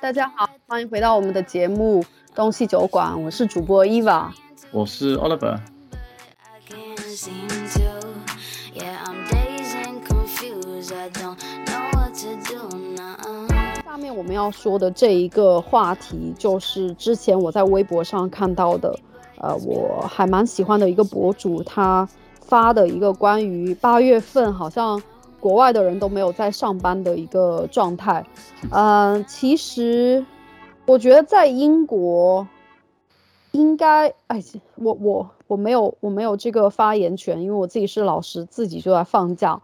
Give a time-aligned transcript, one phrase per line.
[0.00, 2.02] 大家好，欢迎回到我们的节目
[2.36, 4.28] 《东西酒馆》，我是主播 Eva，，
[4.70, 5.58] 我是 Oliver。
[13.84, 18.96] 下面我们要说的这一个话题，就是之前我在微博上看到的，
[19.38, 22.08] 呃，我还蛮喜欢的一个博主，他
[22.40, 25.02] 发的一个关于八月份好像
[25.42, 28.24] 国外的人都没有在上班的一个状态。
[28.70, 30.24] 嗯，其实
[30.86, 32.46] 我觉得在英国
[33.50, 34.40] 应该，哎，
[34.76, 39.60] 我我我没有我没有这个发言权，因为我自己是老师，自己就在放假。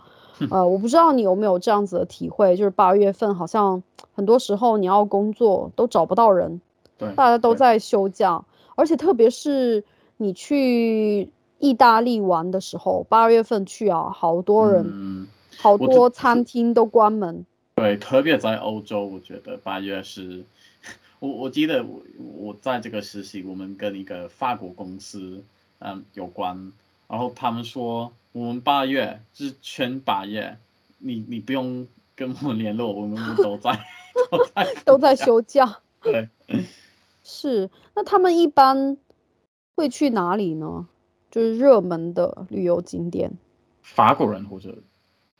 [0.51, 3.81] 呃，我不知道你有没有这样子的体会，就是八月份好像
[4.15, 6.61] 很多时候你要工作都找不到人，
[6.97, 9.83] 对，大家都在休假，而且特别是
[10.17, 15.27] 你去意大利玩的时候，八月份去啊，好多人，
[15.59, 17.45] 好多餐厅都关门。
[17.75, 20.45] 对，特别在欧洲，我觉得八月是，
[21.19, 22.03] 我我记得我
[22.37, 25.45] 我在这个实习，我们跟一个法国公司
[25.81, 26.73] 嗯有关，
[27.07, 28.13] 然后他们说。
[28.33, 30.59] 我们八月是全八月，
[30.99, 33.73] 你你不用跟我们联络，我们都在
[34.31, 35.79] 都在都在休假。
[36.03, 36.29] 对，
[37.25, 37.69] 是。
[37.95, 38.97] 那他们一般
[39.75, 40.87] 会去哪里呢？
[41.33, 43.33] 就是热门的旅游景点。
[43.83, 44.77] 法国人或者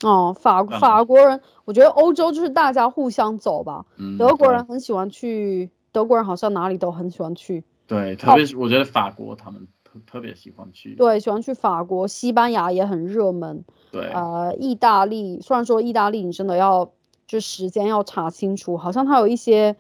[0.03, 3.85] 哦，法法国人，我觉得欧洲就是大家互相走吧。
[4.19, 7.65] 德国人很喜欢去，德国人好像哪里都很喜欢去。
[7.87, 9.67] 对，特别是我觉得法国他们。
[9.91, 13.65] 特特别喜欢去，对，喜欢去法国、西班牙也很热门。
[13.91, 16.91] 对，呃，意大利虽然说意大利你真的要
[17.27, 19.75] 就时间要查清楚，好像它有一些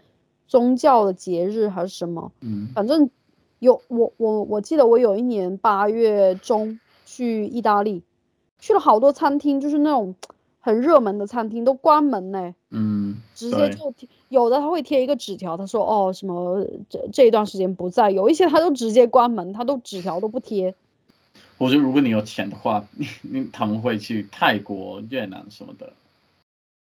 [0.47, 3.11] 宗教的节日还是什么，嗯，反正
[3.59, 8.03] 有我我我记得我有一年八月中去意大利，
[8.59, 10.15] 去了好多餐厅，就是那种。
[10.61, 13.95] 很热门的餐厅都关门呢，嗯，直接就
[14.29, 20.75] 有的他会贴一个纸条，他说哦什么这这一段时间不在，有一些他都直接关门，他都纸条都不贴。
[21.57, 25.91] 我觉得如果你有钱的话，你你他们会去泰国、越南什么的。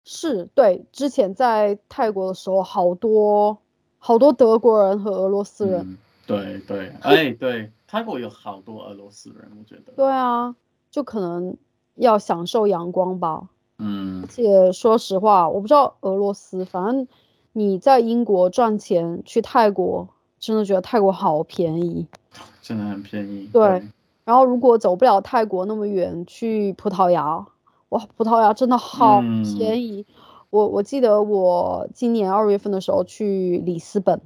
[0.05, 3.57] 是对，之前在泰国的时候，好多
[3.99, 5.97] 好多德国人和俄罗斯人。
[6.27, 9.93] 对对，哎对，泰国有好多俄罗斯人，我觉得。
[9.97, 10.55] 对啊，
[10.91, 11.57] 就可能
[11.99, 13.49] 要享受阳光吧。
[13.79, 17.07] 嗯，而且说实话，我不知道俄罗斯，反正
[17.53, 20.09] 你在英国赚钱去泰国，
[20.41, 22.07] 真的觉得泰国好便宜，
[22.61, 23.49] 真的很便宜。
[23.53, 23.83] 对，
[24.25, 27.47] 然后如果走不了泰国那么远，去葡萄牙，
[27.91, 29.21] 哇，葡萄牙真的好
[29.57, 30.05] 便宜。
[30.51, 34.21] 我我记得我今年二月份的时候去里斯本，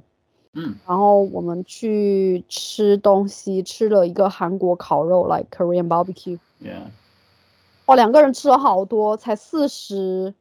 [0.53, 6.81] 嗯，然后我们去吃东西，吃了一个韩国烤肉，like Korean barbecue，yeah。
[7.85, 10.33] 哦，两个人吃了好多，才四十，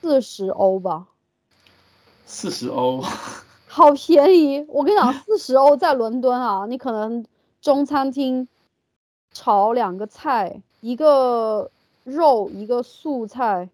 [0.00, 1.06] 四十欧吧。
[2.26, 3.00] 四十欧，
[3.68, 4.64] 好便宜！
[4.68, 7.24] 我跟你讲，四十欧在伦敦啊，你可能
[7.60, 8.48] 中餐厅
[9.32, 11.70] 炒两个菜，一个
[12.04, 13.68] 肉，一个素菜，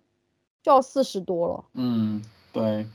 [0.63, 1.65] 就要四十多了。
[1.73, 2.23] 嗯，
[2.53, 2.87] 对，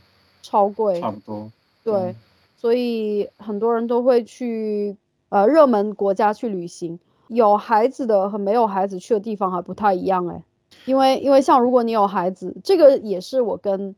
[0.42, 1.52] 超贵，差不多。
[1.84, 2.16] 对，
[2.58, 4.96] 所以很多人都会去
[5.30, 7.00] 呃热门国家去旅行。
[7.30, 10.44] 有孩子的和没有孩子去的地方还不太一样哎，
[10.86, 13.96] 因为因为像如果你有孩子，这个也是我跟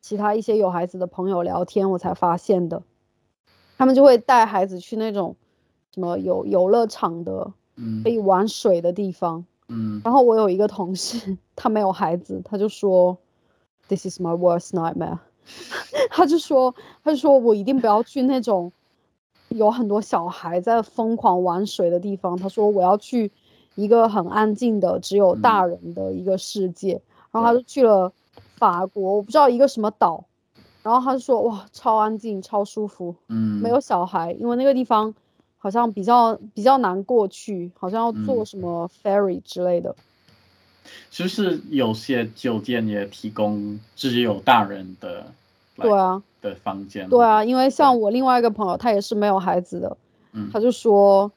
[0.00, 2.82] 其他一些有孩子的朋友聊天我才发现的，
[3.76, 5.36] 他们就会带孩子去那种
[5.94, 7.52] 什么有游乐场的，
[8.02, 13.18] 可以玩水的地方，嗯，然后我有一个同事，他没有孩子，他就说
[13.88, 15.18] ，This is my worst nightmare，
[16.08, 16.74] 他就说
[17.04, 18.72] 他就说我一定不要去那种。
[19.50, 23.30] 有很多小孩在疯狂玩水的地方，他说我要去
[23.74, 27.00] 一个很安静的只有大人的一个世界，
[27.32, 28.12] 然后他就去了
[28.56, 30.24] 法国，我不知道一个什么岛，
[30.84, 35.12] 然后他就说哇超安静超舒服，嗯，没有小孩，因为那个地方
[35.58, 39.96] 好像比较比较难过去，好像要坐什么 ferry 之类的，
[41.10, 45.26] 就是有些酒店也提供只有大人的。
[45.88, 47.08] 对啊，的房间。
[47.08, 49.96] 对啊，因为像我另外一个朋友，他也是没有孩子的，
[50.32, 51.30] 嗯，他就说，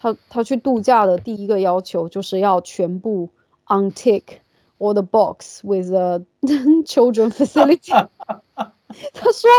[0.00, 3.28] 他他去度假的第一个要求就是要全部
[3.66, 4.22] untick
[4.78, 6.20] all the box with a
[6.84, 7.90] children facility。
[9.12, 9.50] 他说，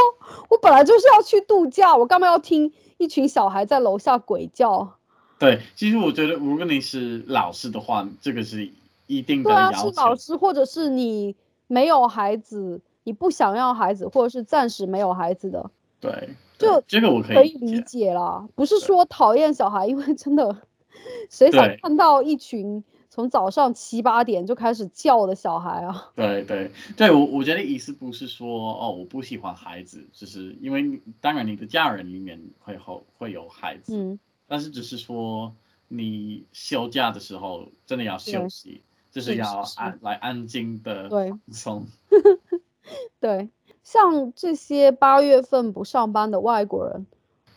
[0.49, 4.95] 我本来就是要去度假，我干嘛要听一群小孩在楼下鬼叫？
[5.37, 8.69] 对，其实我觉得，如果你是老师的话，这个是
[9.07, 9.89] 一定的要求。
[9.89, 11.35] 是老师，或者是你
[11.67, 12.81] 没有孩子。
[13.09, 16.29] 你不想要孩子，或者是暂时没有孩子的，对，
[16.59, 18.47] 就这个我可以理解啦。
[18.53, 20.55] 不是说讨厌小孩，因为真的，
[21.31, 26.11] 谁想看到一群从早上七八点就开始叫的小孩啊。
[26.15, 35.51] 对对对，我我觉得意思不是说哦我不喜欢孩子，就是因为当然你的家人里面会后会有孩子，嗯，但是只是说
[35.87, 41.87] 你休假的时候真的要休息，就是要安来安静的放松。
[43.19, 43.49] 对，
[43.83, 47.05] 像这些八月份不上班的外国人。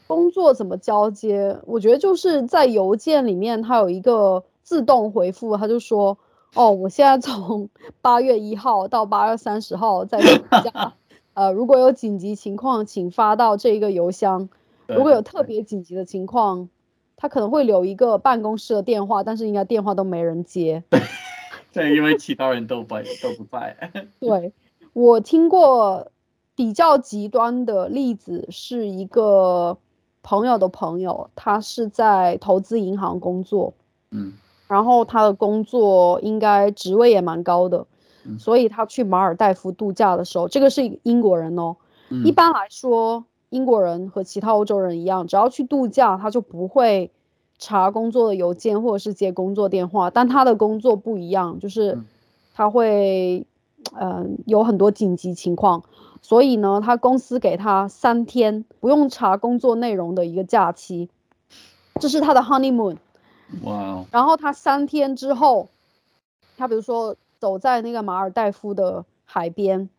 [0.09, 1.59] 工作怎么交接？
[1.65, 6.19] 我觉得就是在邮件里面，他有一个自动回复，他就说
[6.55, 7.71] ：“哦，我现在从
[8.03, 10.93] 八月一号到八月三十号在家，
[11.33, 14.51] 呃，如果有紧急情况，请发到这一个邮箱。
[14.87, 16.69] 如果有特别紧急的情况，
[17.17, 20.85] 他可能会留一个办公室的电话，但是应该电话都没人接。
[21.73, 23.75] 对，因为其他人都不都不在。
[24.21, 24.53] 对
[24.93, 26.11] 我听过
[26.55, 29.79] 比较极端的例子，是一个。
[30.25, 33.75] 朋友的朋友，他是在投资银行工作，
[34.13, 34.33] 嗯，
[34.69, 37.85] 然后他的工作应该职位也蛮高的，
[38.39, 41.75] 所以他去马尔代夫度假的时候，这个是英国人哦。
[42.25, 47.11] 一般来说，英国人和其他欧洲人一样，只要去度假，他就不会
[47.59, 50.09] 查工作的邮件或者是接工作电话。
[50.09, 51.99] 但他的工作不一样，就是
[52.55, 53.45] 他会，
[54.01, 55.83] 嗯，有很多紧急情况。
[56.21, 61.09] 所以呢，他公司给他三天不用查工作内容的一个假期，
[62.01, 62.97] 这是他的 honeymoon。
[63.63, 64.05] 哇！
[64.13, 65.69] 然后他三天之后，
[66.57, 69.91] 他比如说走在那个马尔代夫的海边，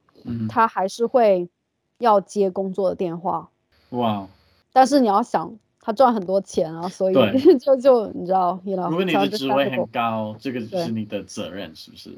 [0.48, 1.50] 他还是会
[1.98, 3.50] 要接工作的电话。
[3.90, 4.26] 哇！
[4.72, 7.14] 但是你要想，他赚很多钱啊，所以
[7.60, 12.18] 就就你知道，如果你的职位很高，这个是你的责任，是不是？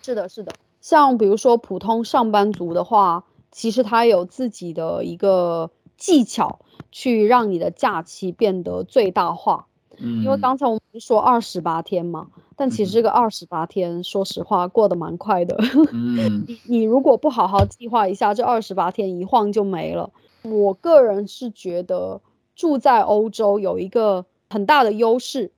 [0.00, 0.52] 是的，是的。
[0.82, 3.24] 像比如说普通上班族的话。
[3.54, 9.66] 其实他有自己的一个技巧，去让你的假期变得最大化。
[9.98, 15.54] 嗯，因为刚才我们说二十八天嘛，但其实这个二十八天，说实话过得蛮快的。
[15.92, 20.08] 嗯，你你如果不好好计划一下，这二十八天一晃就没了。
[20.40, 22.22] 我个人是觉得
[22.56, 25.52] 住在欧洲有一个很大的优势，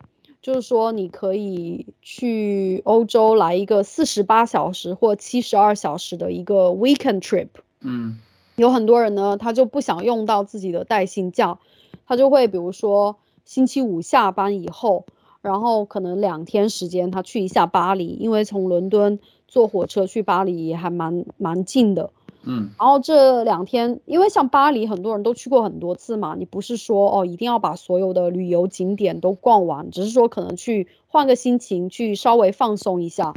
[0.45, 7.49] 就是说你可以去欧洲来一个四十八小时或七十二小时的一个 weekend trip。
[7.81, 8.19] 嗯，
[8.57, 11.59] 有很多人呢，他就不想用到自己的带薪假，
[12.07, 15.07] 他就会比如说星期五下班以后，
[15.41, 19.19] 然后可能两天时间他去一下巴黎，因为从伦敦
[19.49, 22.11] 坐火车去巴黎也还蛮蛮近的。
[22.47, 33.35] 嗯，然后这两天，因为像巴黎很多人都去过很多次嘛，你不是说哦一定要把所有的旅游景点都逛完，只是说可能去换个心情，去稍微放松一下。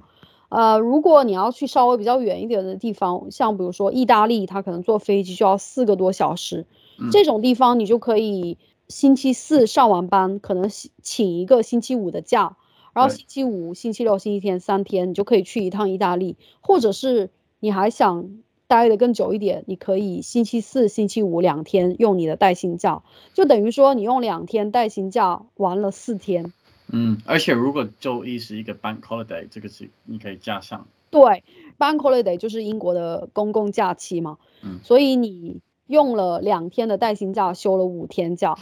[0.49, 6.65] 呃，如果你要去稍微比较远一点的地方，像比如说意大利，它可能坐飞机就要四个多小时，
[7.11, 8.57] 这种地方你就可以
[8.87, 10.69] 星期四上完班，可能
[11.01, 12.55] 请一个星期五的假，
[12.93, 17.29] 然后星期五、星期六、星期天三天，你就可以去一趟意大利，或者是
[17.59, 18.29] 你还想
[18.67, 23.01] 待的更久一点，你可以星期四、星期五两天用你的带薪假，
[23.33, 26.51] 就等于说你用两天带薪假玩了四天。
[26.91, 30.87] 嗯，而且如果周一是一个 bank holiday，这个是你可以加上。
[31.09, 31.43] 对
[31.79, 34.37] ，bank holiday 就是英国的公共假期嘛。
[34.61, 34.79] 嗯。
[34.83, 38.57] 所以你用了两天的带薪假，休了五天假。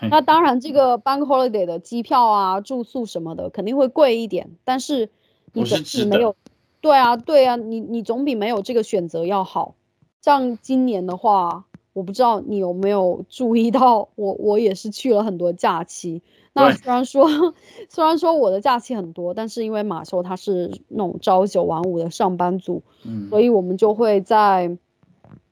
[0.10, 5.08] 那当然，这个 bank holiday 的机票啊、住宿什么的肯定会贵一点，但是
[5.54, 6.36] 你总比没有。
[6.86, 9.74] 对啊，对啊，你你总比没有这个选择要好。
[10.22, 16.22] 像今年的话，我不知道你有没有注意到，我我也是去了很多假期。
[16.52, 17.28] 那虽然说，
[17.90, 24.78] 虽然说我的假期很多，但是因为马修他是那种朝九晚五的上班族，嗯，所以我们就会在，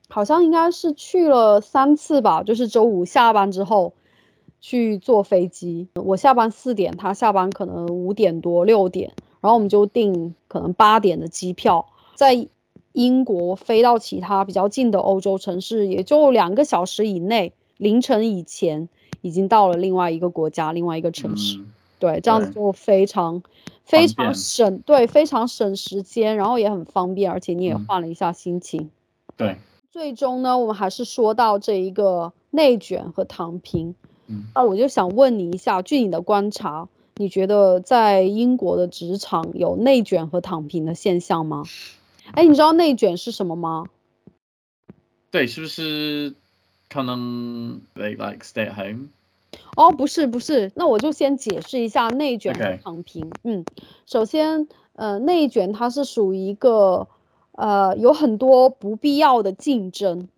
[0.08, 3.92] 好像应该是去了三次吧，就是周五下班之后
[4.60, 5.88] 去坐飞机。
[5.96, 9.12] 我下班四点，他下班可能五点多六点，
[9.44, 11.84] 然后我们就订可能八点的机票，
[12.14, 12.48] 在
[12.92, 18.88] 英国飞到其他比较近的欧洲城市，也就两个小时以内，凌晨以前。
[19.20, 21.58] 已经到了另外一个国家，另外一个城市，
[21.98, 23.42] 对，这样子就非常
[23.82, 28.90] 非常省，对，非常省时间，然后也很方便，而且你也换了一下心情。
[29.34, 29.56] 对，
[29.90, 33.94] 最终呢，我们还是说到这一个内卷和躺平。
[34.26, 36.86] 嗯，那我就想问你一下，据你的观察，
[37.16, 41.62] 你觉得在英国的职场有内卷和躺平的现象吗？
[42.32, 43.86] 哎，你知道内卷是什么吗？
[45.30, 46.34] 对，是不是？
[46.88, 49.08] 可能 they like stay at home。
[49.76, 53.30] 哦，不是不是，那我就先解释一下内卷和躺平。
[53.42, 53.64] 嗯，
[54.06, 57.08] 首先，呃，内卷它是属于一个，
[57.52, 60.28] 呃，有很多不必要的竞争。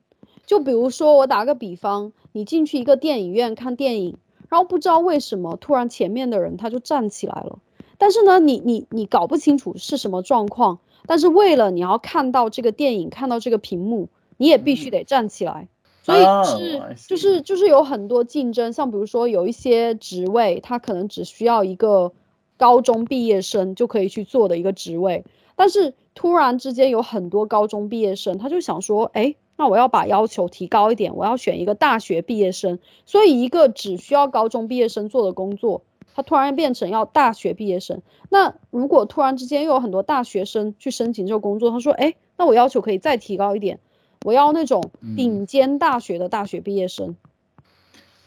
[0.46, 4.16] 就比如说，我打个比方，你进去一个电影院看电影，
[4.48, 7.58] 然后不知道为什么突然前面的人他就站起来了，
[7.98, 15.68] 但是呢，你你你搞不清楚是什么状况，但是为了你要看到这个电影，看到这个屏幕，你也必须得站起来。
[16.02, 22.12] 所以是就是就是有很多竞争，像比如说有一些职位，他可能只需要一个
[22.56, 25.24] 高中毕业生就可以去做的一个职位，
[25.56, 35.82] 但是突然之间有很多高中毕业生，他就想说，哎，那我要把要求提高一点，我要选一个大学毕业生，所以一个只需要高中毕业生做的工作，
[36.14, 38.02] 它突然变成要大学毕业生。
[38.28, 43.78] 那如果突然之间又有很多大学生去申请这个工作，他说，哎，那我要求可以再提高一点。
[44.24, 47.14] 我要那种顶尖大学的大学毕业生，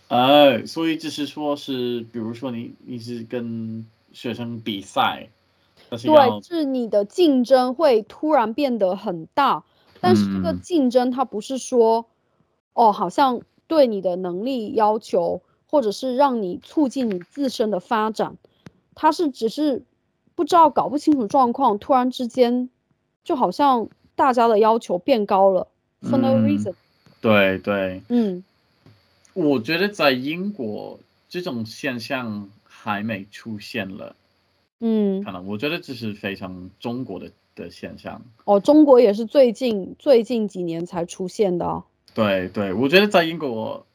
[0.07, 5.27] 呃，所以就是说，是比如说你你是跟学生比赛，
[5.89, 9.65] 对，是你的竞争会突然变得很大，
[10.01, 12.05] 但是这个竞争它不是说，
[12.73, 18.37] 哦，好像对你的能力要求，或者是让你促进你自身的发展，
[18.95, 19.83] 它是只是
[20.35, 22.69] 不知道搞不清楚状况，突然之间
[23.23, 25.67] 就好像大家的要求变高了。
[26.01, 26.73] For no reason。
[27.19, 28.41] 对对，嗯，
[29.33, 34.15] 我觉得在英国这种现象还没出现了，
[34.79, 37.29] 嗯，可能我觉得这是非常中国的
[37.59, 38.21] 的现象。
[38.45, 41.83] 哦，中国也是最近最近几年才出现的。
[42.13, 43.85] 对对，我觉得在英国，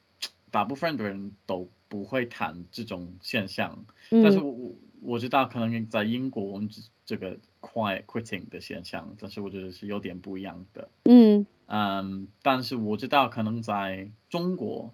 [0.50, 6.68] 大部分的人都不会谈这种现象，但是我我知道可能在英国我们
[7.04, 10.88] 这个 quiet quitting 的现象，但是我觉得是有点不一样的。
[11.04, 11.46] 嗯。
[11.66, 14.92] 嗯，但是我知道，可能在中国，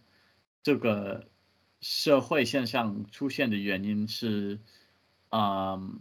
[0.63, 1.27] 这个
[1.81, 4.61] 社会现象出现的原因是，
[5.31, 5.99] 嗯，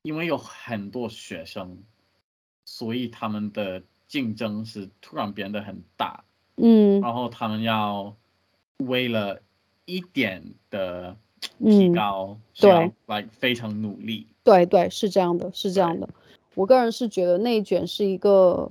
[0.00, 1.82] 因为有很多学生，
[2.70, 6.22] 所以他们的竞争是突然变得很大，
[6.54, 8.14] 嗯，然后他们要
[8.76, 9.40] 为了
[9.86, 11.16] 一点的
[11.58, 16.08] 提高，对，来非常努力，对对，是这样的，是这样的。
[16.54, 18.70] 我个人是觉得内卷是一个。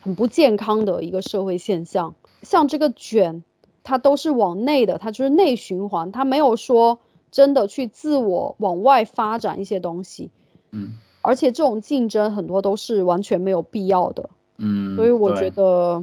[0.00, 3.42] 很不健康的一个社会现象，像这个卷，
[3.82, 7.00] 它都是往内的，它就是内循环，它没有说
[7.32, 10.30] 真的去自我往外发展一些东西，
[10.70, 10.92] 嗯，
[11.28, 16.02] 而且这种竞争很多都是完全没有必要的，嗯，所以我觉得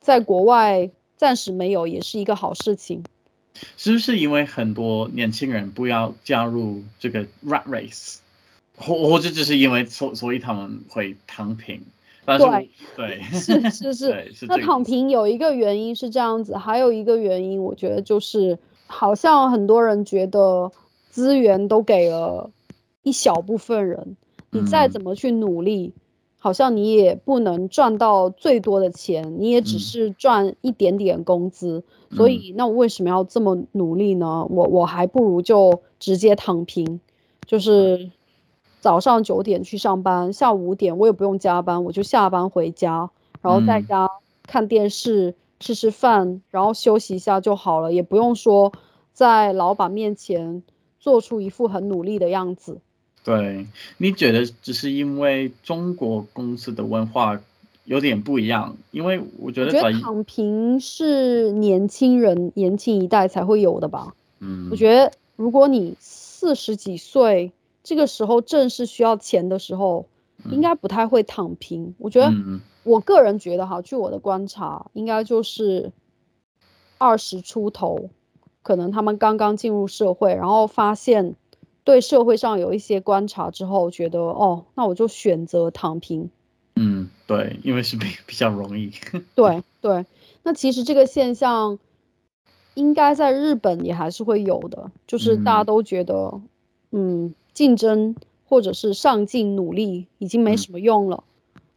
[0.00, 3.02] 在国外暂时没有也是一个好事情。
[3.78, 8.18] 是不是因为很多年轻人不要加入这个 rat race，
[8.76, 11.80] 或或者只是因为所所以他们会躺平？
[12.26, 13.94] 对对 是是
[14.34, 20.70] 是，那躺平有一个原因是这样子，还有一个原因，我觉得就是好像很多人觉得
[21.08, 22.50] 资源都给了
[23.02, 24.16] 一小部分人，
[24.50, 25.94] 你再怎么去努力，
[26.38, 34.46] 好像你也不能赚到最多的钱，你也只是赚一点点工资，所以那我为什么要这么努力呢？
[34.50, 37.00] 我我还不如就直接躺平，
[37.46, 38.10] 就是。
[38.82, 43.10] 早上九点去上班，下午五点我也不用加班，我就下班回家，
[43.42, 44.08] 然后在家
[44.44, 48.72] 看电视、吃吃饭，然后休息一下就好了，也不用说
[49.12, 50.62] 在老板面前
[50.98, 52.80] 做出一副很努力的样子。
[53.24, 53.66] 对，
[53.98, 57.40] 你觉得只是因为中国公司的文化
[57.84, 58.76] 有点不一样？
[58.90, 64.14] 因为我觉得躺平是年轻人、年轻一代才会有的吧？
[64.40, 67.52] 嗯，我觉得如果你四十几岁。
[67.82, 70.06] 这个时候正是需要钱的时候，
[70.50, 71.94] 应该不太会躺平。
[71.96, 72.30] 我觉得，
[72.84, 75.90] 我个人觉得哈，据我的观察，应该就是
[76.98, 78.10] 二十出头，
[78.62, 81.34] 可能他们刚刚进入社会，然后发现
[81.90, 86.30] 对社会上有一些观察之后，觉得哦，那我就选择躺平。
[86.76, 88.92] 嗯，对，因为是比 比较容易。
[89.34, 90.06] 对对，
[90.44, 91.80] 那其实这个现象
[92.74, 96.40] 应该在日本也还是会有的，就是大家都觉得，
[96.92, 97.34] 嗯。
[97.52, 98.14] 竞争
[98.48, 101.24] 或者是上进努力已经没什么用了，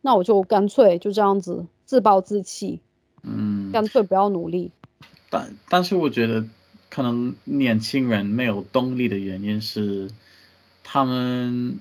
[0.02, 2.80] 那我就干脆就这样子自暴自弃，
[3.24, 4.72] 嗯，干脆不要努力。
[5.32, 6.46] 但但是我觉得
[6.94, 10.12] 可能年轻人没有动力的原因是，
[10.84, 11.80] 他们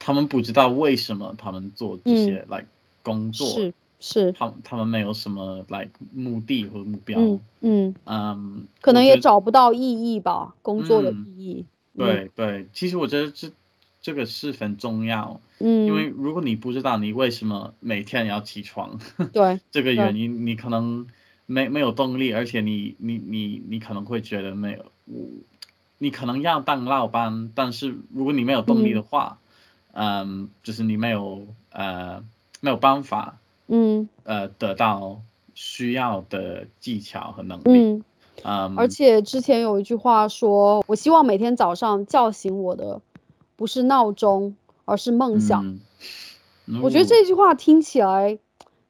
[0.00, 2.66] 他们不知道为什么他们做这些来
[3.04, 7.20] 工作，是是，他他们没有什么来目的和目标，
[7.60, 11.64] 嗯嗯，可能也找不到意义吧，工作的意义。
[11.96, 13.52] 对对，其实我觉得这
[14.02, 18.98] 这个是很重要，嗯，因为如果你不知道你为什么每天要起床，
[19.32, 21.06] 对 这个原因，你可能
[21.46, 24.84] 没没有动力，而且你你你你可能会觉得没有，
[25.98, 29.38] 你可能要当老板，但是如果你没有动力的话，
[29.92, 32.22] 嗯，就是你没有呃
[32.60, 33.38] 没有办法，
[33.68, 35.22] 嗯，呃得到
[35.54, 38.02] 需要的技巧和能力。
[38.44, 43.00] 嗯，而且之前有一句话说，我希望每天早上叫醒我的
[43.56, 45.66] 不是闹钟，而是梦想。
[45.66, 45.80] 嗯
[46.82, 48.36] 我觉得哦这句话听起来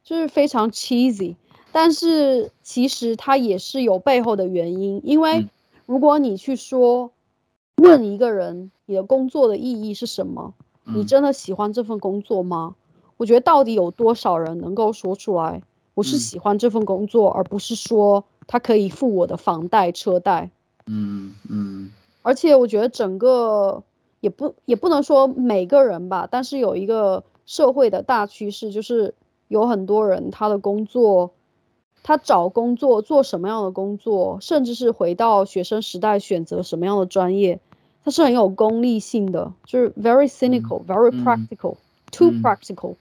[0.02, 1.36] 就是非常 cheesy，
[1.76, 4.98] 但是其实它也是有背后的原因。
[5.04, 5.50] 因为嗯
[5.84, 7.10] 如果你去说
[7.76, 10.54] 问一个人你的工作的意义是什么，
[10.84, 12.74] 你嗯真的喜欢这份工作吗？
[13.18, 15.60] 我觉得到底有多少人能够说出来，
[15.92, 20.50] 我是嗯喜欢这份工作，而不是说它可以付我的房贷、车贷。
[20.86, 21.90] 嗯嗯
[22.22, 23.82] 而且我觉得整个
[24.20, 29.14] 也不也不能说每个人吧，但是有一个社会的大趋势，就是
[29.48, 31.30] 有很多人他的工作，
[32.06, 37.58] 他找工作做什么样的工作，甚至是回到学生时代选择什么样的专业，
[38.04, 41.74] 他是很有功利性的，就是 very cynical、very 嗯 practical、
[42.12, 42.94] too 嗯 practical，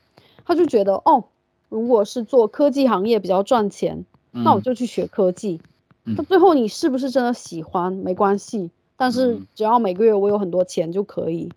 [0.44, 1.24] 他就觉得哦，
[1.70, 5.62] 如果是做科技行业比较赚钱，那我嗯就去学科技。
[6.06, 11.52] 嗯那最后你是不是真的喜欢没关系，但是嗯只要每个月我有很多钱就可以。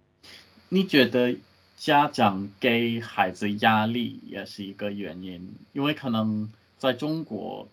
[0.69, 1.35] 你觉得
[1.79, 5.49] 家长给孩子压力也是一个原因？
[5.73, 6.47] 因为可能
[6.79, 7.69] 在中国，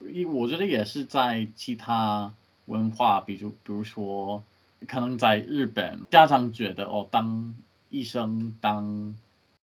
[0.00, 2.34] 一我觉得也是在其他
[2.66, 4.44] 文化，比如比如说，
[4.86, 7.54] 可能在日本，家长觉得哦，当
[7.88, 9.16] 医生、当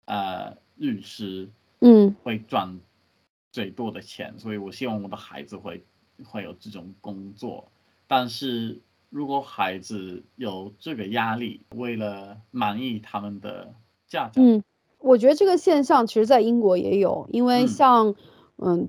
[0.06, 1.48] 呃律师
[1.80, 2.80] 嗯会赚
[3.52, 5.84] 最多的钱，所以我希望我的孩子会
[6.24, 7.68] 会有这种工作。
[8.08, 8.80] 但是
[9.10, 13.72] 如果孩子有这个压力，为了满意他们的
[14.08, 14.62] 家长，嗯，
[14.98, 18.16] 我觉得这个现象其实在英国也有，因为嗯像嗯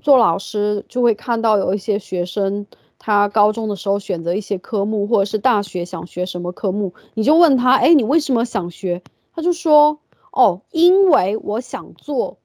[0.02, 2.66] 做老师就会看到有一些学生。
[3.00, 9.00] 他高中的时候选择一些科目，或者是大学想学什么科目，你就问他，哎，你为什么想学？
[9.32, 10.00] 他就说，
[10.32, 12.38] 哦，因为我想做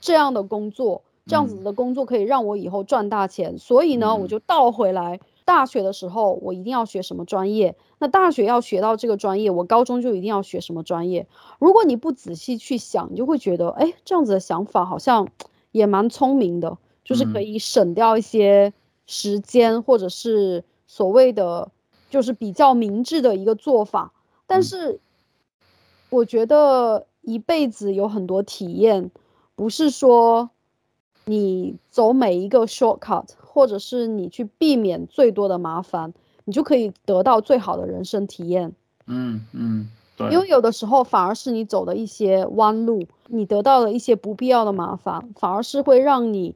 [0.00, 5.20] 这样的工作，这样子嗯的工作可以让我以后赚大钱，所以呢，我嗯就倒回来。
[5.44, 7.76] 大学的时候，我一定要学什么专业？
[8.00, 11.28] 那大学要学到这个专业，我高中就一定要学什么专业？
[11.60, 15.28] 如果你不仔细去想，你就会觉得，哎，这样子的想法好像
[15.74, 18.72] 也蛮聪明的，就是可嗯以省掉一些
[19.06, 21.68] 时间，或者是所谓的
[22.08, 24.12] 就是比较明智的一个做法。
[24.46, 25.00] 但嗯是
[26.10, 29.10] 我觉得一辈子有很多体验，
[29.56, 30.48] 不是说
[31.24, 38.72] 你走每一个 shortcut，或者是你去避免最多的麻烦，你就可以得到最好的人生体验。
[39.06, 46.54] 嗯嗯，对，因为有的时候反而是你走的一些弯路，你得到了一些不必要的麻烦，反而是会让你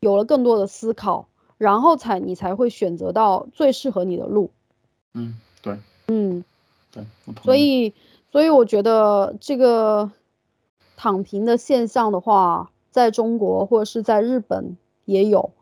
[0.00, 4.50] 有了更多的思考，然后才你才会选择到最适合你的路。
[5.14, 5.78] 嗯对。
[6.12, 6.44] 嗯，
[6.90, 7.04] 对，
[7.44, 7.94] 所以
[8.32, 10.10] 所以我觉得这个
[10.96, 15.52] 躺平的现象的话，在中国或者是在日本也有，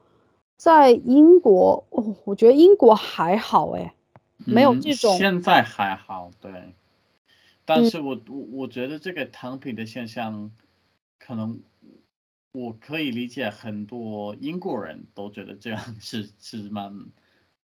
[0.57, 3.93] 在英国，哦，我觉得英国还好哎，
[4.39, 6.51] 没有嗯这种现在还好，对，
[7.69, 7.85] 但嗯。
[7.85, 10.51] 是我我我觉得这个躺平的现象，
[11.19, 11.63] 可能
[12.53, 16.91] 我可以理解很多英国人都觉得这样 是是蛮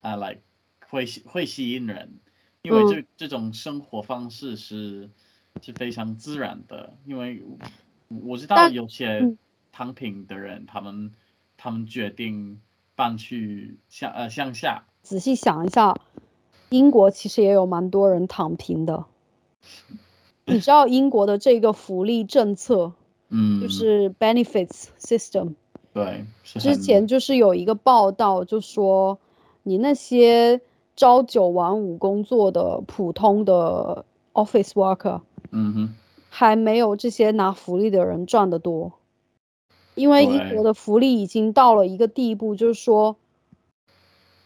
[0.01, 0.41] 啊，like
[0.89, 2.19] 会会吸引人，
[2.62, 2.86] 因为嗯。
[2.86, 5.10] 这这种生活方式是
[5.62, 7.41] 是非常自然的，因为
[8.10, 9.38] 我知道有些嗯。
[9.71, 11.10] 躺平的人，他们
[11.55, 12.62] 他们决定
[12.95, 14.84] 搬去向呃向下。
[15.03, 15.95] 仔细想一下，
[16.69, 19.05] 英国其实也有蛮多人躺平的。
[20.45, 22.91] 你知道英国的这个福利政策
[23.30, 25.54] 嗯，就是 benefits system，
[25.93, 29.17] 对，之前就是有一个报道就说，
[29.63, 30.62] 你那些
[30.95, 35.95] 朝九晚五工作的普通的 office worker，嗯哼，
[36.30, 38.93] 还没有这些拿福利的人赚得多，
[39.95, 43.15] 因为英国的福利已经到了一个地步，就是说，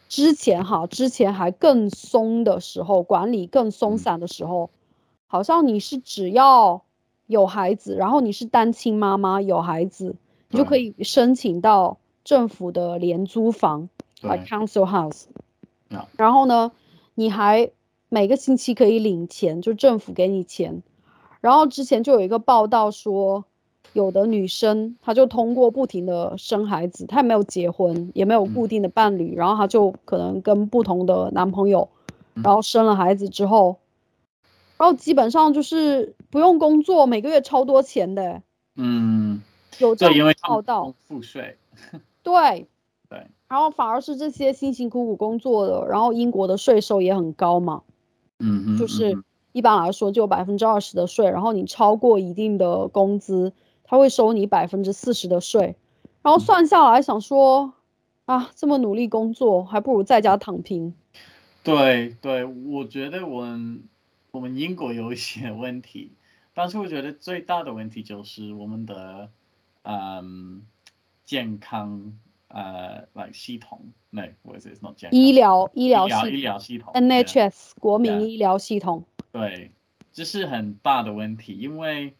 [0.08, 3.98] 之前哈，之前还更松的时候，管理更松嗯。
[3.98, 4.70] 散的时候，
[5.32, 6.82] 好像你是只要
[7.28, 10.16] 有孩子，然后你是单亲妈妈有孩子，
[10.50, 13.88] 你就可以申请到政府的廉租房
[14.20, 14.32] 对。
[14.40, 15.26] council house。
[16.18, 16.72] 然后呢，
[17.14, 17.70] 你还
[18.10, 20.82] 每个星期可以领钱，就政府给你钱。
[21.42, 23.46] 然后之前就有一个报道说，
[23.94, 31.88] 有的女生她就通过不停的生孩子，她也没有结婚，也没有固定的伴侣，然后她就可能跟不同的男朋友，
[32.34, 32.42] 嗯。
[32.44, 33.78] 然后生了孩子之后，
[34.80, 38.42] 然后基本上就是不用工作，每个月超多钱的，
[38.78, 39.42] 嗯，
[39.78, 41.16] 有这，因样为报道不。
[41.16, 41.58] 付税，
[42.24, 42.66] 对，
[43.10, 47.84] 对，然后反而是这些辛辛苦苦工作的，然后英国的税收也很高嘛。
[48.40, 53.52] 嗯嗯，就是一般来说就百分之二十的税，然后你超过一定的工资，
[53.84, 55.76] 他会收你百分之四十的税，
[56.22, 57.74] 然后算下来想说，
[58.24, 60.94] 啊，这么努力工作，还不如在家躺平。
[61.66, 63.84] 对对，我觉得我们
[64.32, 66.12] 我们英国有一些问题，
[66.54, 69.30] 但是我觉得最大的问题就是我们的
[69.84, 70.66] 嗯
[71.26, 72.14] 健康
[72.50, 74.74] 呃来系统，no what is it?
[74.74, 79.72] It's not 健康医疗医医疗系疗医疗系统 NHS 国民医疗系统，对，
[80.12, 82.14] 这是很大的问题，因为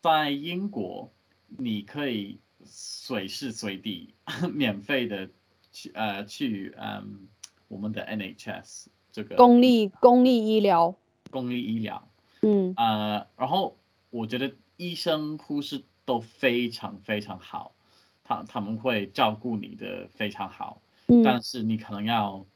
[0.00, 1.10] 在英国，
[1.56, 4.14] 你可以随时随地
[4.52, 5.28] 免费的
[5.72, 7.28] 去呃去嗯
[7.68, 10.94] 我们的 NHS 这个公立公立医疗，
[11.34, 12.08] 公立医疗，
[12.42, 12.72] 嗯。
[12.76, 13.76] 呃，然后
[14.10, 17.74] 我觉得医生护士都非常非常好，
[18.22, 21.24] 他他们会照顾你的非常好，嗯。
[21.24, 22.46] 但是你可能要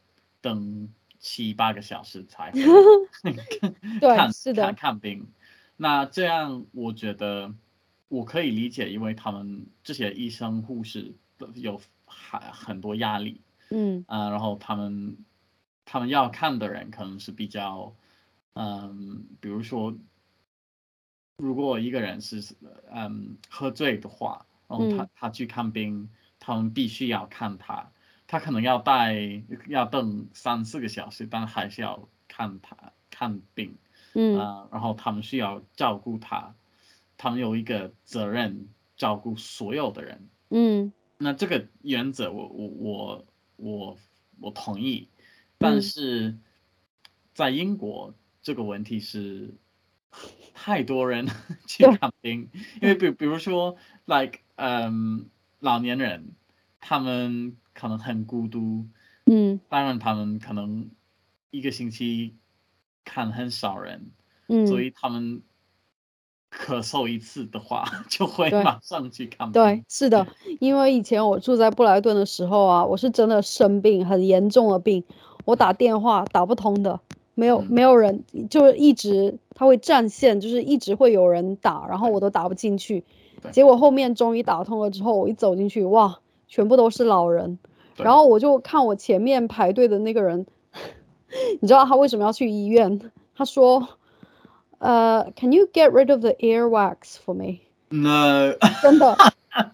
[0.41, 0.89] 等
[1.19, 2.61] 七八个小时才会
[3.99, 4.63] 对看是的。
[4.63, 5.27] 看看病。
[5.77, 7.53] 那这样我觉得
[8.07, 14.05] 我可以理解，因为他们这些医生护士都有很很多压力，嗯。
[14.07, 15.17] 啊、然后他们
[15.85, 17.93] 他们要看的人可能是比较，
[18.59, 19.97] 嗯，比如说，
[21.37, 22.57] 如果一个人是
[22.91, 25.11] 嗯喝醉的话，然后他、嗯。
[25.15, 27.93] 他去看病，他们必须要看他，
[28.27, 32.77] 他可能要待要等三四个小时，但还是要看他
[33.11, 33.77] 看病，
[34.15, 34.37] 嗯。
[34.37, 36.53] 啊、然后他们需要照顾他，
[37.17, 40.93] 他们有一个责任照顾所有的人，嗯。
[41.17, 43.99] 那这个原则我我我我
[44.41, 45.09] 我同意，
[45.59, 46.39] 但嗯是
[47.35, 48.15] 在英国
[48.49, 49.53] 这个问题是
[50.55, 51.27] 太多人
[51.69, 52.49] 去看病，
[52.81, 55.27] 因为比比如说，like 嗯
[55.61, 56.31] 老年人，
[56.81, 58.87] 他们可能很孤独，
[59.27, 59.61] 嗯。
[59.69, 60.89] 当然他们可能
[61.51, 62.37] 一个星期
[63.05, 64.13] 看很少人，
[64.47, 65.43] 嗯，所以他们
[66.51, 69.63] 咳嗽一次的话， 就会马上去看病。
[69.63, 70.27] 对，是的，
[70.59, 75.05] 因为以前我住在布莱顿的时候啊，我是真的生病，很严重的病，
[75.45, 76.99] 我打电话打不通的，
[77.39, 83.05] 没有嗯没有人，就是一直他会占线，就是一直会有人打，然后我都打不进去。
[83.53, 87.61] 结果后面终于打通了之后，我一走进去，哇，全部都是老人，
[87.95, 90.47] 然后我就看我前面排队的那个人，
[91.61, 93.01] 你知道他为什么要去医院？
[93.37, 93.89] 他说，
[94.79, 99.17] 呃，Can you get rid of the earwax for me？No， 真的，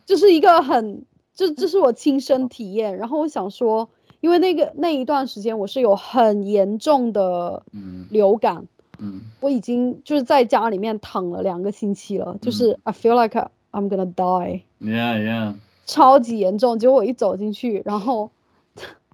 [0.05, 2.98] 就是一个很，这这是我亲身体验。
[2.98, 3.88] 然后我想说，
[4.24, 8.06] 因为那个那一段时间我是有很严重的嗯。
[8.08, 8.66] 流感，
[8.98, 9.20] 嗯。
[9.40, 13.38] 我已经就是在家里面躺了两个星期了，就是 I feel like
[13.70, 16.78] I'm gonna die，，Yeah Yeah，超级严重。
[16.78, 18.30] 结果我一走进去，然后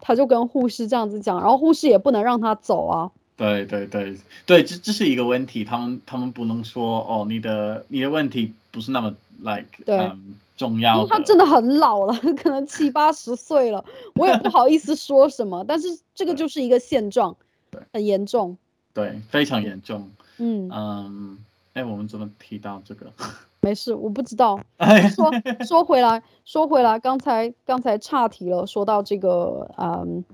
[0.01, 3.11] 他就跟护士这样子讲，然后护士也不能让他走啊。
[3.37, 9.99] 对对对对，这这是一个问题，他们他们不能说哦，你的你的问题不是那么 like 对。
[9.99, 13.83] 嗯重因要为他真的很老了，可能七八十岁了，
[14.15, 15.65] 我也不好意思说什么。
[15.67, 17.35] 但是这个就是一个现状
[17.71, 18.59] 对，很严重。
[18.93, 21.39] 对非常严重，嗯，嗯，
[21.73, 23.07] 哎，我们怎么提到这个？
[23.63, 24.61] 没事，我不知道。
[24.77, 25.31] 哎，说
[25.67, 30.25] 说回来，说回来，刚才刚才岔题了，说到这个，嗯，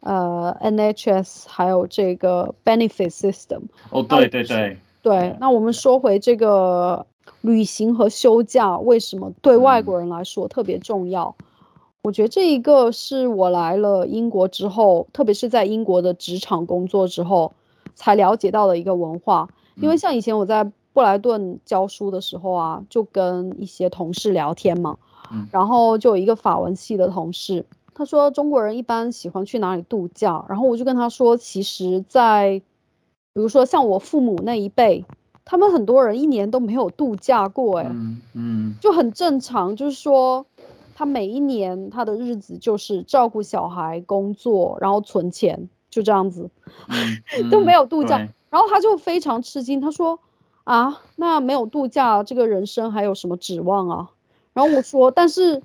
[0.00, 3.62] 呃，NHS 还有这个 benefit system。
[3.90, 7.06] 哦，对对对，对，那我们说回这个
[7.40, 11.34] 旅行和休假，为什么对外嗯国人来说特别重要？
[12.02, 17.52] 我觉得这一个是我来了英国之后，特别是在英国的职场工作之后，
[17.94, 19.48] 才了解到的一个文化。
[19.76, 24.96] 因为嗯像以前我在布莱顿教书的时候啊，就跟一些同事聊天嘛，
[25.30, 32.60] 嗯然后就有一个法文系的同事，他说中国人一般喜欢去哪里度假，然后我就跟他说，其实在，
[33.34, 35.04] 比如说像我父母那一辈，
[35.50, 40.46] 他们很多人一年都没有度假过，哎、嗯嗯就很正常，就是说
[40.94, 46.48] 他每一年他的日子就是照顾小孩、工作，然后存钱，就这样子。
[46.86, 48.16] 嗯， 都没嗯有度假
[48.48, 50.20] 然后他就非常吃惊，他说
[50.62, 54.08] ：“啊，那没有度假，这个人生还有什么指望啊？”
[54.54, 55.60] 然后我说：“但是，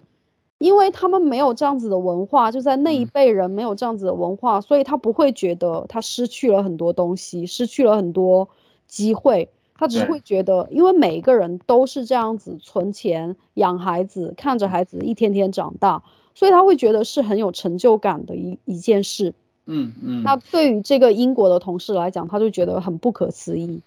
[0.58, 8.50] 因为他们没有这样子的文化，就在那一嗯辈人没有这样子的文化，所以他不会觉得他失去了很多东西，失去了很多
[8.88, 9.48] 机会。
[9.77, 16.01] 他只是会觉得，因为每一个人都是这样子存钱养孩子，看着孩子一天天长大，
[16.33, 19.33] 所以他会觉得是很有成就感的一一件事。”
[19.67, 23.81] 嗯嗯，那对于这个英国的同事来讲，他就觉得很不可思议。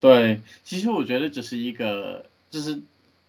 [0.00, 2.80] 对，其实我觉得只是一个就是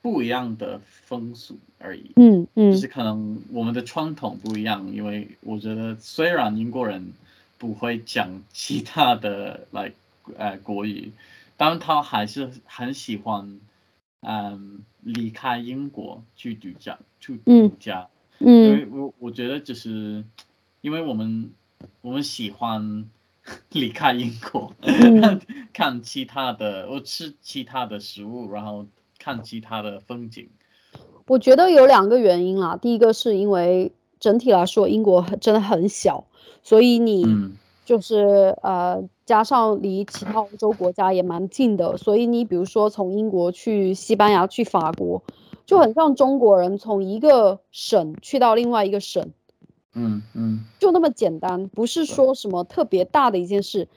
[0.01, 2.11] 不一样的风俗而已。
[2.15, 7.13] 嗯嗯就是可能我们的传统不一样，因为我觉得虽然英国人
[7.59, 9.91] 不会讲其他的来
[10.37, 11.11] 呃国语，
[11.61, 13.59] 但他还是很喜欢
[14.21, 20.25] 嗯离开英国去度假去嗯度假，因嗯为我我觉得就是
[20.81, 21.51] 因为我们
[22.01, 23.07] 我们喜欢
[23.73, 25.39] 离开英国，嗯
[25.71, 28.87] 看其他的，我吃其他的食物，然后
[29.19, 30.49] 看其他的风景。
[31.27, 32.75] 我觉得有两个原因啦。
[32.75, 36.25] 第一个是因为整体来说英国真的很小，
[36.63, 45.21] 所以你嗯就是呃加上离其他欧洲国家也蛮近的，所以你比如说从英国去西班牙、去法国，
[45.65, 49.29] 就很像中国人从一个省去到另外一个省，
[49.93, 53.87] 嗯嗯就那么简单，不是说什么特别大的一件事。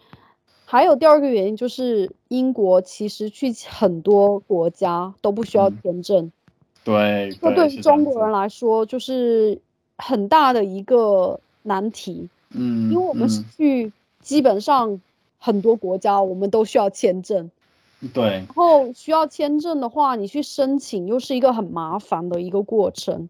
[0.67, 6.33] 还有第二个原因就是英国其实去很多国家都不需要嗯签证。
[6.83, 9.61] 对这对于中国人来说就是
[9.99, 13.45] 很大的一个难题，嗯，因为我们是嗯。
[13.57, 15.01] 去基本上
[15.39, 17.51] 很多国家，我们都需要签证，
[18.15, 18.25] 对。
[18.25, 23.29] 然后需要签证的话，你去申请又是一个很麻烦的一个过程。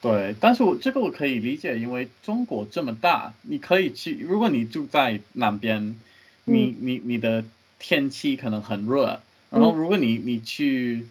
[0.00, 5.96] 对，但是我这个我可以理解，因为中国这么大，你可以去，如果你住在南边，
[6.44, 7.42] 你你你的
[7.80, 9.18] 天气可能很热，
[9.50, 11.06] 然后如果你你去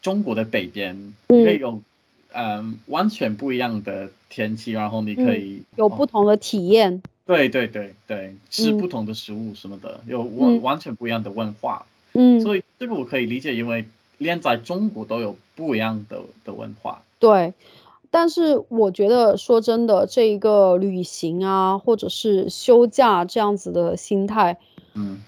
[0.00, 0.96] 中国的北边，
[1.28, 1.82] 你可以有
[2.32, 8.78] 嗯完全不一样的天气，然后你可以有不同的体验，对对对对，吃嗯。
[8.78, 10.62] 不同的食物什么的，有完嗯。
[10.62, 13.84] 完全不一样的文化，嗯，所以这个我可以理解，因为
[14.18, 17.00] 连在中国都有不一样的的文化。
[17.20, 17.54] 对。
[18.10, 24.58] 但是我觉得说真的，这一个旅行啊，或者是休假这样子的心态，
[24.94, 25.22] 嗯。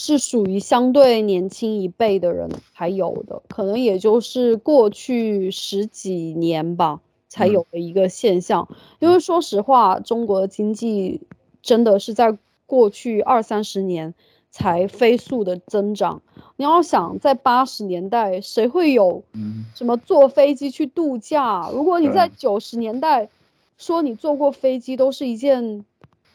[0.00, 8.68] 是属于相对年轻一辈的人才有的，可能也就是过去十几年吧才嗯有的一个现象。
[8.98, 11.20] 因为说实话，中国的经济
[11.62, 12.36] 真的是在
[12.66, 14.14] 过去二三十年
[14.50, 16.20] 才飞速的增长。
[16.56, 21.70] 你要想，在八十年代，谁会有嗯什么坐飞机去度假？
[21.72, 23.28] 如果你在九十年代
[23.76, 25.84] 说你坐过飞机，都是一件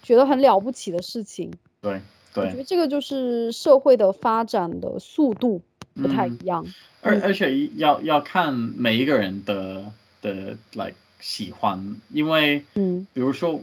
[0.02, 1.52] 觉得很了不起的事情。
[1.82, 2.00] 对
[2.34, 5.62] 对我觉得，这个就是社会的发展的速度
[5.94, 6.64] 不太一嗯样。
[6.66, 9.84] 嗯而而且要要看每一个人的
[10.24, 13.06] 的 like 喜欢，因为嗯。
[13.14, 13.62] 比如说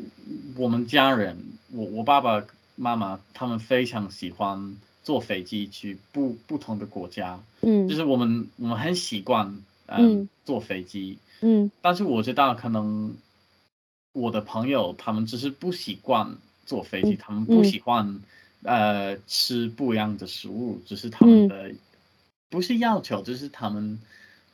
[0.55, 1.37] 我们家人，
[1.73, 2.45] 我我爸爸
[2.77, 7.89] 妈妈他们非常喜欢坐飞机去不不同的国家，嗯。
[7.89, 9.49] 就是我们我们很习惯
[9.87, 10.29] 嗯嗯。
[10.45, 11.69] 坐飞机，嗯。
[11.83, 13.13] 但是我知道可能
[14.13, 17.63] 我的朋友他们只是不习惯坐飞机，嗯他们不。
[17.63, 18.21] 嗯喜欢
[18.63, 21.75] 呃吃不一样的食物，只是他们嗯的。
[22.51, 23.97] 不是要求，就是他们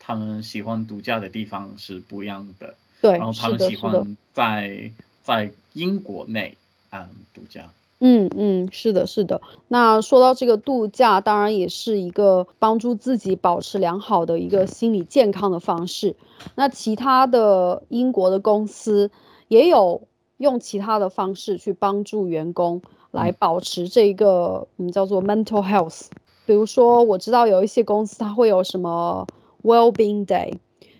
[0.06, 4.88] 他们喜欢度假的地方是不一样的，对然后，他，们喜，欢在
[5.24, 6.56] 在英国内
[6.90, 9.42] 嗯度假，嗯嗯，是的，是的。
[9.66, 16.14] 那说到这个度假，当然也是一个帮助自己保持良好的一个心理健康的方式。
[16.54, 19.10] 那其他的英国的公司
[19.48, 20.00] 也有
[20.36, 26.02] 用其他的方式去帮助员工来嗯保持这个我们叫做 mental health。
[26.46, 29.26] 比如说，我知道有一些公司它会有什么
[29.66, 30.54] well-being day，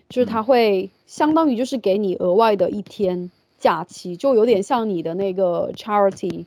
[0.09, 6.45] 就是它嗯会相当于就是给你额外的一天假期，就有点像你的那个 charity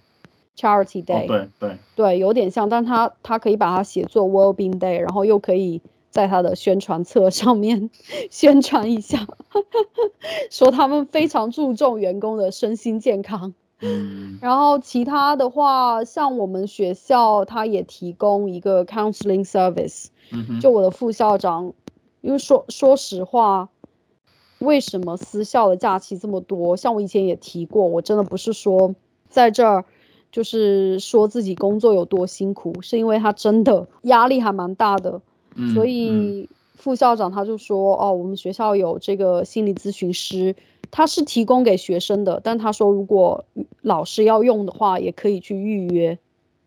[0.56, 5.80] charity 哦 day，、对对，对，有点像，但它它可以把它写作 well-being day，然后又可以
[6.10, 7.90] 在它的宣传册上面
[8.30, 9.26] 宣传一下，
[10.50, 13.54] 说他们非常注重员工的身心健康。
[13.82, 20.08] 嗯然后其他的话，像我们学校，它也提供一个 counseling service。
[20.32, 21.72] 嗯，就我的副校长，
[22.20, 23.68] 因为说说实话，
[24.58, 26.76] 为什么私校的假期这么多？
[26.76, 28.94] 像我以前也提过，我真的不是说
[29.28, 29.84] 在这儿
[30.30, 35.10] 就是说自己工作有多辛苦，是因为他真的压力还蛮大的。
[35.74, 40.54] 所嗯嗯以副校长他就说，哦，我们学校有这个心理咨询师，
[40.90, 43.44] 他是提供给学生的，但他说如果
[43.82, 46.18] 老师要用的话，也可以去预约。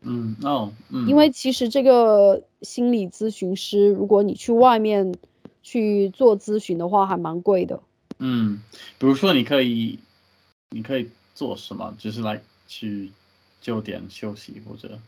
[0.01, 5.15] 嗯哦嗯，因为其实这个心理咨询师，如果你去外面
[5.63, 7.79] 去做咨询的话，还蛮贵的。
[8.19, 8.61] 嗯，
[8.99, 9.97] 比如说你可以，
[10.69, 11.95] 你可以做什么？
[11.97, 13.09] 就是来去
[13.59, 14.99] 就点休息或者，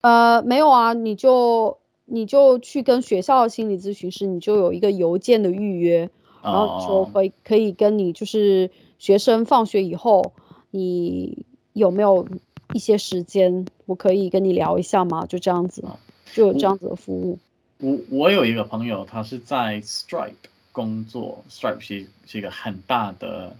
[0.00, 6.10] 呃，没有啊，你就你就去跟学校的心理咨询师，你就有一个邮件的预约，
[6.42, 10.32] 然后说哦，会可以跟你就是学生放学以后，
[10.70, 11.44] 你
[11.74, 12.26] 有没有
[12.74, 15.26] 一些时间，我可以跟你聊一下吗？
[15.26, 15.96] 就这样子哦，
[16.32, 17.38] 就有这样子的服务。
[17.78, 20.32] 我我有一个朋友，他是在 Stripe
[20.72, 23.56] 工作，Stripe 是是一个很大的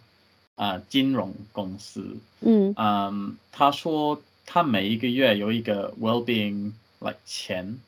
[0.57, 2.75] 啊、呃金融公司，嗯。
[2.77, 7.79] 嗯，他说他每一个月有一个 well-being like 钱，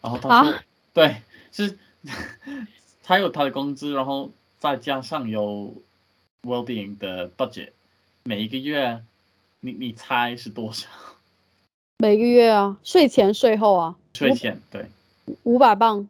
[0.00, 1.16] 然后他说、啊对，
[1.52, 1.76] 是
[3.02, 5.74] 他有他的工资，然后再加上有
[6.42, 7.70] well-being 的 budget，
[8.22, 9.02] 每一个月
[9.60, 10.86] 你你猜是多少？
[11.98, 14.86] 每个月啊，税前税后啊，税前对，
[15.42, 16.08] 五百磅。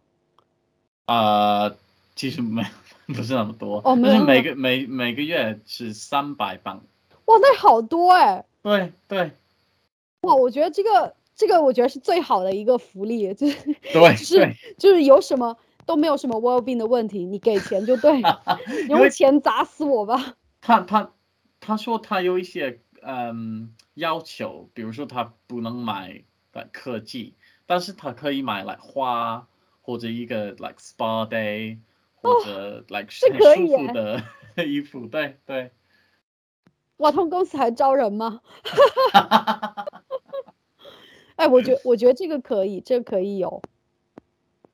[1.07, 1.77] 呃，
[2.15, 2.65] 其实没
[3.07, 6.83] 不是那么多，哦，但是每个每每个月是三百磅。
[7.27, 8.45] 哇，那好多哎。
[8.63, 9.31] 对对。
[10.23, 13.57] 哇，我觉得这个这个，我觉得是最好的一个福利，就是
[13.93, 18.21] 对， 就是就是有什么都没有什么 well being 的问题，你给钱就对，
[18.89, 20.35] 用钱砸死我吧。
[20.61, 21.13] 他他
[21.61, 26.25] 他说他有一些嗯要求，比如说他不能买
[26.73, 27.35] 科技，
[27.67, 29.47] 但是他可以买来花
[29.83, 31.79] 或者一个 like spa day
[32.15, 34.23] 或者 like 很舒服的
[34.67, 35.71] 衣服，对对。
[36.99, 38.41] 哇，他们公司还招人吗？
[41.37, 43.61] 哎，我觉我觉得这个可以，这个可以有，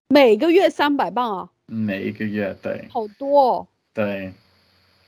[0.09, 1.51] 每个月三百磅啊。
[1.67, 2.87] 每一个月对。
[2.91, 3.41] 好多。
[3.41, 3.67] 哦。
[3.93, 4.33] 对。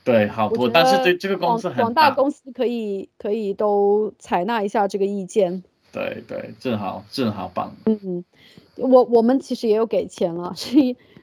[0.03, 5.63] 对，好多，但是对这个公司很广大公司可以可以都采纳一下这个意见。
[5.95, 7.73] 对对，正好正好棒。
[7.87, 8.25] 嗯，
[8.77, 10.77] 我我们其实也有给钱了，是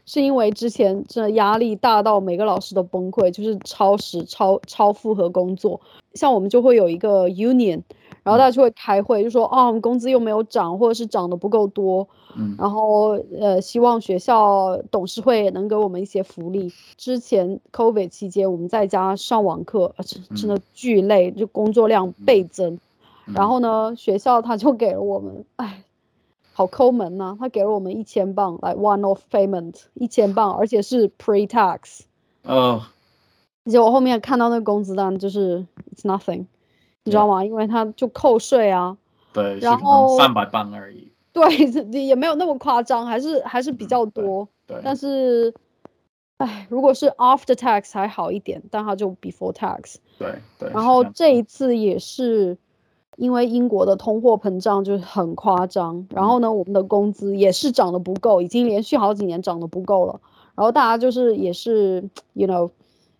[0.05, 5.79] 是因为之前这压力大到每个老师都崩溃，就是超时超超负荷工作，
[6.13, 7.81] 像我们就会有一个 union。
[8.23, 12.07] 然后大家就会开会，就说哦，工资又没有涨，或者是涨得不够多，
[12.37, 16.71] 嗯，然后呃，希望学校董事会能给我们一些福利。
[16.97, 22.77] 之前 COVID 期间，我们在家上网课，真真的巨累，就工作量倍增。
[23.25, 25.83] 然后呢，学校他就给了我们，哎，
[26.53, 32.01] 好抠门呐，他给了我们一千镑来 one-off payment，一千磅，而且是 pre-tax。
[32.43, 32.83] 哦。
[33.63, 36.45] 而且我后面看到那个工资单，就是 it's nothing。
[37.03, 37.43] 你知道吗？
[37.43, 38.97] 因为他就扣税啊，
[39.33, 41.47] 对，然后三百磅而已，对，
[42.05, 44.79] 也没有那么夸张，还是还是比较多，对。
[44.83, 45.53] 但是，
[46.37, 50.69] 哎，如果是 after tax 还好一点，但它就 before tax，对对。
[50.71, 52.57] 然后这一次也是
[53.17, 60.19] 因为英国的通货膨胀就是很夸张，然后呢，我们的工资也是涨得不够，已经连续好几年涨得不够了，
[60.55, 62.69] 然后大家就是也是，you know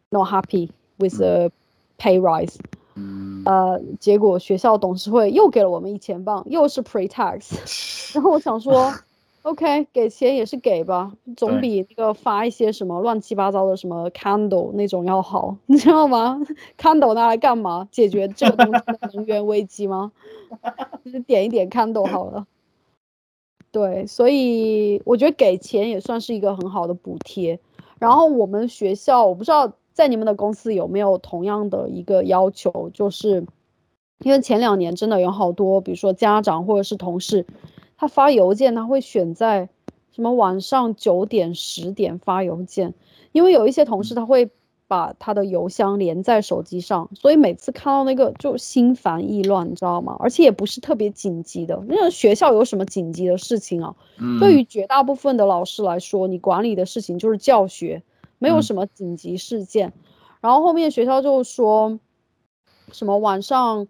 [0.10, 1.52] not happy with the
[1.98, 2.56] pay rise。
[3.46, 8.14] 呃，结果学校董事会又给了我们一千磅，又是 pre-tax。
[8.14, 8.94] 然后我想说
[9.44, 16.42] ，OK，给钱也是给吧，总比那个发一些什么乱七八糟的什么 candle 那种要好， 你知道吗
[16.78, 17.88] ？candle 拿来干嘛？
[17.92, 20.12] 解决这个东西的能源危机吗？
[21.04, 22.46] 就是点一点 candle 好了。
[23.72, 27.60] 对，所以我觉得给钱也算是一个很好的补贴。
[28.00, 29.74] 然后我们学校，我不知道。
[29.94, 32.90] 在你们的公司有没有同样的一个要求？
[32.94, 33.46] 就是
[34.24, 37.46] 因为前两年真的有好多，比如说家长或者是同事，
[38.02, 39.70] 他发邮件他会选在
[40.12, 42.96] 什么晚上九点、十点发邮件，
[43.32, 44.50] 因为有一些同事他会
[44.88, 50.18] 把他的邮箱连在手机上，所以每次看到那个就心烦意乱，你知道吗？
[50.20, 53.96] 而且也不是特别紧急的，那个学校有什么紧急的事情啊？
[54.40, 58.02] 对于绝大部分的老师来说，你管理的事情就是教学。
[58.40, 59.94] 没有什么紧急事件，
[60.40, 62.00] 然后后面学校就说，
[62.92, 63.86] 什么晚上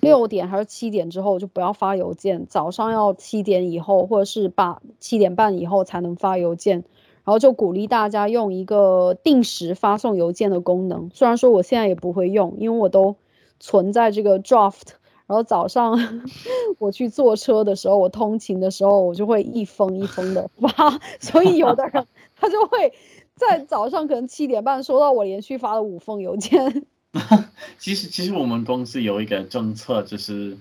[0.00, 6.76] 六点还是七点之后就不要发邮件，早上要七点以后或者是八七点半以后才能发邮件，
[7.24, 11.10] 然后就鼓励大家用一个定时发送邮件的功能。
[11.12, 13.16] 虽然说我现在也不会用，因为我都
[13.58, 14.88] 存在这个 draft，
[15.26, 15.98] 然后早上
[16.78, 22.06] 我去坐车的时候，我通勤的时候，我就会一封一封的发， 所以有的人
[22.36, 22.92] 他就会。
[23.38, 26.84] 在早上可能七点半收到我连续发了五封邮件。
[27.78, 30.56] 其实其实我们公司有一个政策，就是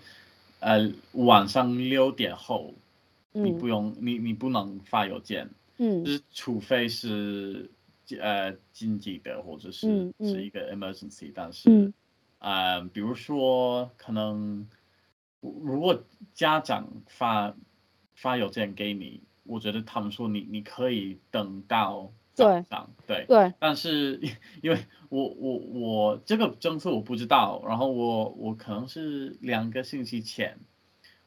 [0.59, 2.73] 呃晚上六点后，
[3.33, 7.69] 你不用你你不能发邮件，嗯，就是除非是
[8.19, 11.93] 呃紧急的或者是是一个 emergency，但是
[12.39, 14.67] 呃比如说可能
[15.41, 17.53] 如果家长发
[18.15, 22.11] 发邮件给你，我觉得他们说你你可以等到。
[22.37, 22.65] 对，
[23.07, 23.25] 对。
[23.27, 24.21] 对，但是
[24.61, 24.77] 因为
[25.09, 30.59] 我我我这个政策我不知道，然后我我可能是两个星期前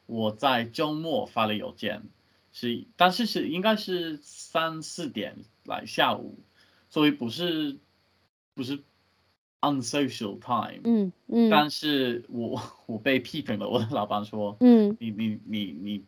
[0.05, 2.03] 我在周末发了邮件，
[2.51, 5.35] 是但是是应该是三四点
[5.65, 6.39] 来下午，
[6.89, 7.77] 所以不是
[8.53, 8.79] 不是
[9.61, 16.05] unsocial time，嗯嗯，但是我我被批评了，我的老板说，嗯，你你你你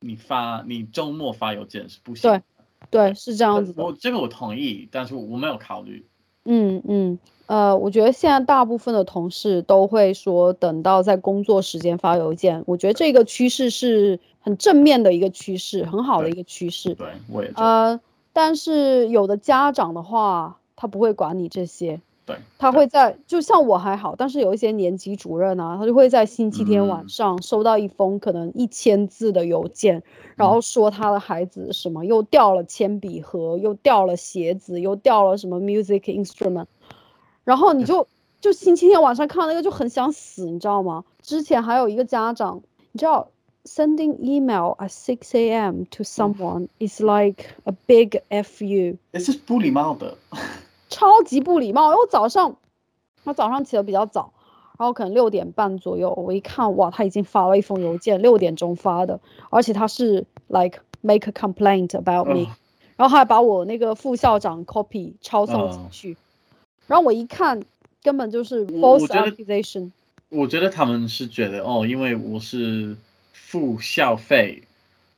[0.00, 2.42] 你发你周末发邮件是不行。
[2.88, 3.84] 对，是这样子的。
[3.84, 6.06] 我这个我同意，但是我没有考虑。
[6.44, 12.62] 嗯嗯，呃，我觉得现在大部分的同事都会说，等到在工作时间发邮件。
[12.66, 16.94] 我觉得这个趋势是很正面的一个趋势，很好的一个趋势。
[16.94, 17.52] 对，我也。
[17.56, 18.00] 呃，
[18.32, 22.00] 但是有的家长的话，他不会管你这些。
[22.30, 30.02] 对，他会在就像我还好，但是有一些年级主任啊，他就会在星期天晚嗯上收到一封可能一千字的邮件，
[30.36, 36.66] 然嗯后说他的孩子什么又掉了铅笔盒，又掉了鞋子，又掉了什么 music instrument，
[37.42, 38.06] 然后你就
[38.40, 41.04] 就星期天晚上看到那个就很想死，你知道吗？
[41.22, 42.62] 之前还有一个家长，
[42.92, 43.28] 你知道
[43.64, 45.82] sending email at six a.m.
[45.90, 48.96] to someone is like a big fu。
[49.12, 50.16] 也是不礼貌的。
[50.90, 51.90] 超级不礼貌。
[51.92, 52.54] 因为我早上，
[53.24, 54.32] 我早上起得比较早，
[54.78, 59.18] 然后可能六点半左右，我一看，哇，他已经发了一封邮件，六点钟发的，
[59.48, 62.56] 而且他是 like make a complaint about me，、哦
[62.96, 66.16] 然后还把我那个副校长 copy 抄送进哦去，
[66.86, 67.58] 然后我一看，
[68.02, 69.90] 根本就是我 false accusation。
[70.28, 72.94] 我觉得他们是觉得哦，因为我是
[73.32, 74.62] 付校费，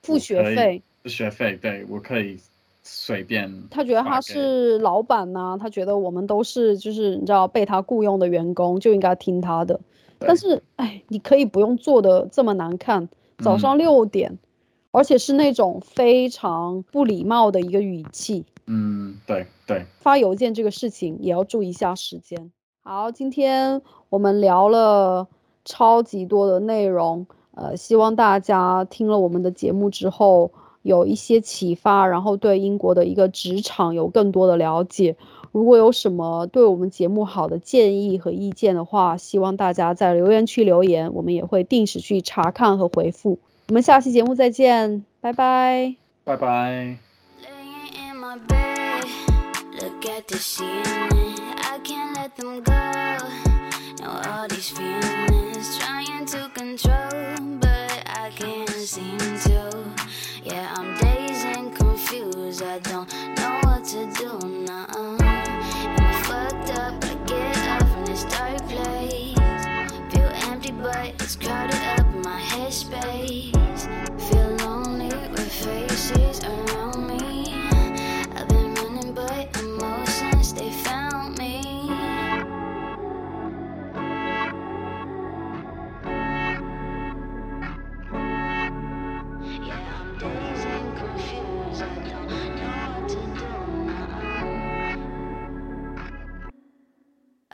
[0.05, 2.39] 付学费，付学费，对我可以
[2.83, 9.79] 随便他觉得他是老板呐、他觉得我们都是就是你知道被他雇佣的员工，就应该听他的。
[10.19, 13.09] 但是，哎，你可以不用做的这么难看，
[13.39, 14.39] 早上嗯六点，
[14.93, 18.45] 而且是那种非常不礼貌的一个语气。
[18.67, 22.53] 嗯，对对，发邮件这个事情也要注意一下时间。
[22.85, 25.27] 好，今天我们聊了
[25.65, 30.53] 超级多的内容，呃，希望大家听了我们的节目之后
[30.83, 35.17] 有一些启发，然后对英国的一个职场有更多的了解。
[35.53, 43.39] 如果有什么对我们节目好的建议和意见的话，希望大家在留言区留言，我们也会定时去查看和回复。
[43.69, 45.95] 我们下期节目再见，拜拜。
[46.25, 46.97] 拜拜。
[47.43, 49.05] Laying in my bed,
[49.79, 51.37] look at the ceiling.
[51.61, 52.73] I can't let them go.
[54.01, 60.02] Know all these feelings, trying to control, but I can't seem to.
[60.45, 62.65] Yeah, I'm dazed and confused.
[62.65, 64.87] I don't know what to do now.
[64.97, 67.05] Am I fucked up?
[67.05, 69.37] I get up from this dark place.
[70.13, 73.52] Feel empty, but it's crowded up in my headspace.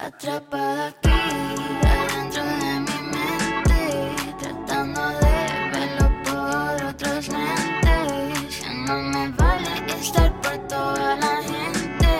[0.01, 8.61] Atrapada aquí, adentro de mi mente, tratando de verlo por otros lentes.
[8.61, 9.71] Ya no me vale
[10.01, 12.13] estar por toda la gente,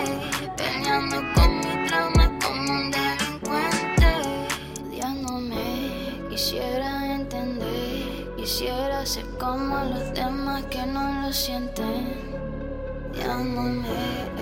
[0.57, 4.11] peleando con mi trauma como un delincuente.
[4.85, 12.13] Odiándome, quisiera entender, quisiera ser como los demás que no lo sienten.
[13.13, 14.38] Odiándome.